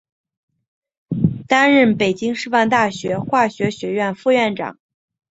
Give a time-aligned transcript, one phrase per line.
[1.47, 4.79] 担任北京师范大学化学学院副院长。